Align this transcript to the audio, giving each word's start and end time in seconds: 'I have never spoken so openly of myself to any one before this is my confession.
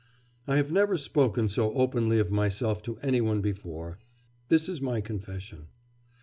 'I 0.47 0.55
have 0.55 0.71
never 0.71 0.97
spoken 0.97 1.47
so 1.47 1.75
openly 1.75 2.17
of 2.17 2.31
myself 2.31 2.81
to 2.81 2.97
any 3.03 3.21
one 3.21 3.39
before 3.39 3.99
this 4.47 4.67
is 4.67 4.81
my 4.81 4.99
confession. 4.99 5.67